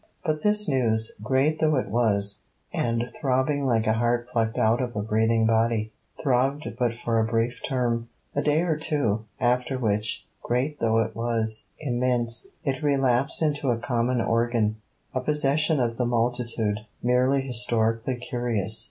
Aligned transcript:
But 0.25 0.41
this 0.41 0.67
news, 0.67 1.11
great 1.21 1.59
though 1.59 1.75
it 1.75 1.87
was, 1.89 2.39
and 2.73 3.11
throbbing 3.21 3.67
like 3.67 3.85
a 3.85 3.93
heart 3.93 4.27
plucked 4.27 4.57
out 4.57 4.81
of 4.81 4.95
a 4.95 5.01
breathing 5.03 5.45
body, 5.45 5.91
throbbed 6.23 6.65
but 6.79 6.95
for 7.05 7.19
a 7.19 7.23
brief 7.23 7.61
term, 7.63 8.09
a 8.35 8.41
day 8.41 8.61
or 8.63 8.75
two; 8.77 9.25
after 9.39 9.77
which, 9.77 10.25
great 10.41 10.79
though 10.79 10.97
it 11.03 11.15
was, 11.15 11.67
immense, 11.79 12.47
it 12.63 12.81
relapsed 12.81 13.43
into 13.43 13.69
a 13.69 13.77
common 13.77 14.19
organ, 14.21 14.77
a 15.13 15.21
possession 15.21 15.79
of 15.79 15.97
the 15.97 16.05
multitude, 16.07 16.79
merely 17.03 17.41
historically 17.41 18.15
curious. 18.15 18.79